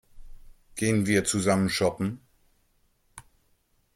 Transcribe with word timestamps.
Gehen 0.73 1.05
wir 1.05 1.25
zusammen 1.25 1.69
shoppen? 1.69 2.21